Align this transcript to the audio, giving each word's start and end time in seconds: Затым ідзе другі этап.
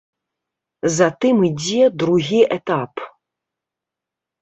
Затым 0.97 1.45
ідзе 1.49 1.83
другі 2.01 2.41
этап. 2.59 2.93